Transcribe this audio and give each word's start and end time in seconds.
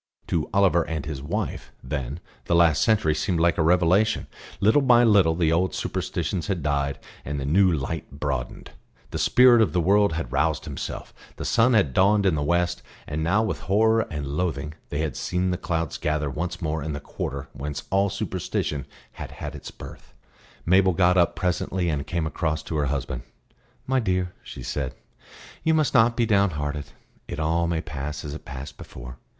To 0.29 0.49
Oliver 0.51 0.81
and 0.87 1.05
his 1.05 1.21
wife, 1.21 1.71
then, 1.83 2.19
the 2.45 2.55
last 2.55 2.81
century 2.81 3.13
seemed 3.13 3.39
like 3.39 3.59
a 3.59 3.61
revelation; 3.61 4.25
little 4.59 4.81
by 4.81 5.03
little 5.03 5.35
the 5.35 5.51
old 5.51 5.75
superstitions 5.75 6.47
had 6.47 6.63
died, 6.63 6.97
and 7.23 7.39
the 7.39 7.45
new 7.45 7.71
light 7.71 8.09
broadened; 8.09 8.71
the 9.11 9.19
Spirit 9.19 9.61
of 9.61 9.73
the 9.73 9.79
World 9.79 10.13
had 10.13 10.31
roused 10.31 10.65
Himself, 10.65 11.13
the 11.35 11.45
sun 11.45 11.75
had 11.75 11.93
dawned 11.93 12.25
in 12.25 12.33
the 12.33 12.41
west; 12.41 12.81
and 13.05 13.23
now 13.23 13.43
with 13.43 13.59
horror 13.59 14.07
and 14.09 14.25
loathing 14.25 14.73
they 14.89 15.01
had 15.01 15.15
seen 15.15 15.51
the 15.51 15.55
clouds 15.57 15.99
gather 15.99 16.31
once 16.31 16.63
more 16.63 16.81
in 16.81 16.93
the 16.93 16.99
quarter 16.99 17.47
whence 17.53 17.83
all 17.91 18.09
superstition 18.09 18.87
had 19.11 19.29
had 19.29 19.53
its 19.53 19.69
birth. 19.69 20.15
Mabel 20.65 20.93
got 20.93 21.15
up 21.15 21.35
presently 21.35 21.89
and 21.89 22.07
came 22.07 22.25
across 22.25 22.63
to 22.63 22.75
her 22.77 22.87
husband. 22.87 23.21
"My 23.85 23.99
dear," 23.99 24.33
she 24.41 24.63
said, 24.63 24.95
"you 25.63 25.75
must 25.75 25.93
not 25.93 26.17
be 26.17 26.25
downhearted. 26.25 26.85
It 27.27 27.39
all 27.39 27.67
may 27.67 27.81
pass 27.81 28.25
as 28.25 28.33
it 28.33 28.45
passed 28.45 28.79
before. 28.79 29.19